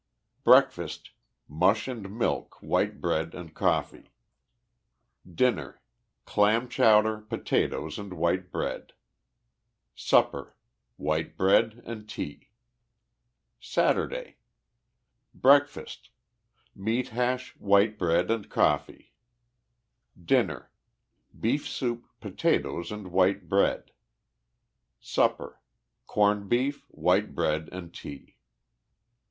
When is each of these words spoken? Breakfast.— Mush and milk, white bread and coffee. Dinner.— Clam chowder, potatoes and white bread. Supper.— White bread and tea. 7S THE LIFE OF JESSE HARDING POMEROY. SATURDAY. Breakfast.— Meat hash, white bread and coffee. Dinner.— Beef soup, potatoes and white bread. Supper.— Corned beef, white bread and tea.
Breakfast.— 0.43 1.11
Mush 1.47 1.87
and 1.87 2.17
milk, 2.17 2.55
white 2.59 2.99
bread 2.99 3.35
and 3.35 3.53
coffee. 3.53 4.09
Dinner.— 5.31 5.79
Clam 6.25 6.67
chowder, 6.69 7.19
potatoes 7.21 7.99
and 7.99 8.13
white 8.15 8.51
bread. 8.51 8.93
Supper.— 9.93 10.55
White 11.07 11.37
bread 11.37 11.83
and 11.85 12.09
tea. 12.09 12.49
7S 12.49 12.49
THE 12.49 12.49
LIFE 12.49 12.49
OF 12.77 13.61
JESSE 13.61 13.75
HARDING 13.75 13.93
POMEROY. 13.93 13.93
SATURDAY. 13.93 14.37
Breakfast.— 15.35 16.09
Meat 16.75 17.09
hash, 17.09 17.51
white 17.57 17.99
bread 17.99 18.31
and 18.31 18.49
coffee. 18.49 19.13
Dinner.— 20.25 20.71
Beef 21.39 21.67
soup, 21.67 22.07
potatoes 22.19 22.91
and 22.91 23.11
white 23.11 23.47
bread. 23.47 23.91
Supper.— 24.99 25.59
Corned 26.07 26.49
beef, 26.49 26.85
white 26.89 27.35
bread 27.35 27.69
and 27.71 27.93
tea. 27.93 28.37